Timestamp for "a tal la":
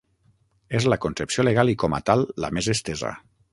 1.99-2.53